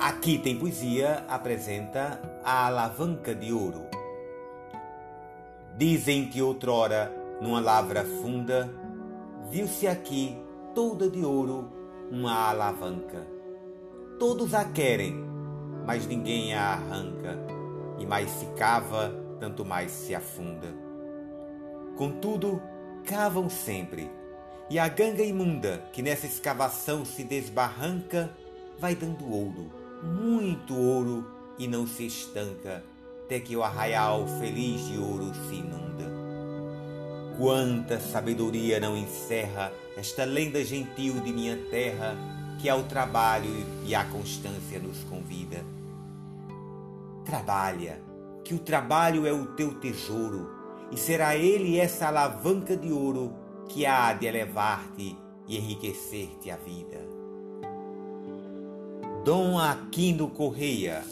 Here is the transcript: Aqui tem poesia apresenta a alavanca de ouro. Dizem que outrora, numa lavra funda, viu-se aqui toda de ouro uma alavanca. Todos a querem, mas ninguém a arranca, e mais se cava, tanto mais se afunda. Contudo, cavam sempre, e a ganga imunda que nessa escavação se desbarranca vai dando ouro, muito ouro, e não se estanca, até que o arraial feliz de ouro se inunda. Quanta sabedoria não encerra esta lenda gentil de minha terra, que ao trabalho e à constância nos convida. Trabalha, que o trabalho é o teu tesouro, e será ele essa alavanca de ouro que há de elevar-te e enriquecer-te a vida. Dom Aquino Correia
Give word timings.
Aqui 0.00 0.38
tem 0.38 0.56
poesia 0.56 1.24
apresenta 1.28 2.22
a 2.44 2.66
alavanca 2.66 3.34
de 3.34 3.52
ouro. 3.52 3.84
Dizem 5.76 6.28
que 6.28 6.40
outrora, 6.40 7.12
numa 7.40 7.58
lavra 7.58 8.04
funda, 8.04 8.72
viu-se 9.50 9.88
aqui 9.88 10.40
toda 10.72 11.10
de 11.10 11.24
ouro 11.24 11.72
uma 12.12 12.32
alavanca. 12.32 13.26
Todos 14.20 14.54
a 14.54 14.64
querem, 14.66 15.16
mas 15.84 16.06
ninguém 16.06 16.54
a 16.54 16.74
arranca, 16.74 17.36
e 17.98 18.06
mais 18.06 18.30
se 18.30 18.46
cava, 18.56 19.12
tanto 19.40 19.64
mais 19.64 19.90
se 19.90 20.14
afunda. 20.14 20.68
Contudo, 21.96 22.62
cavam 23.04 23.50
sempre, 23.50 24.08
e 24.70 24.78
a 24.78 24.86
ganga 24.86 25.24
imunda 25.24 25.82
que 25.92 26.02
nessa 26.02 26.26
escavação 26.26 27.04
se 27.04 27.24
desbarranca 27.24 28.30
vai 28.78 28.94
dando 28.94 29.28
ouro, 29.28 29.87
muito 30.02 30.74
ouro, 30.74 31.26
e 31.58 31.66
não 31.66 31.86
se 31.86 32.06
estanca, 32.06 32.84
até 33.24 33.40
que 33.40 33.56
o 33.56 33.62
arraial 33.62 34.26
feliz 34.38 34.86
de 34.86 34.98
ouro 34.98 35.32
se 35.48 35.56
inunda. 35.56 35.88
Quanta 37.36 38.00
sabedoria 38.00 38.80
não 38.80 38.96
encerra 38.96 39.72
esta 39.96 40.24
lenda 40.24 40.64
gentil 40.64 41.20
de 41.20 41.32
minha 41.32 41.56
terra, 41.70 42.16
que 42.58 42.68
ao 42.68 42.84
trabalho 42.84 43.50
e 43.84 43.94
à 43.94 44.04
constância 44.04 44.78
nos 44.78 45.04
convida. 45.04 45.64
Trabalha, 47.24 48.00
que 48.44 48.54
o 48.54 48.58
trabalho 48.58 49.26
é 49.26 49.32
o 49.32 49.46
teu 49.54 49.74
tesouro, 49.74 50.50
e 50.90 50.96
será 50.96 51.36
ele 51.36 51.78
essa 51.78 52.08
alavanca 52.08 52.76
de 52.76 52.90
ouro 52.90 53.32
que 53.68 53.84
há 53.84 54.12
de 54.14 54.26
elevar-te 54.26 55.16
e 55.46 55.56
enriquecer-te 55.58 56.50
a 56.50 56.56
vida. 56.56 57.17
Dom 59.28 59.58
Aquino 59.58 60.30
Correia 60.30 61.04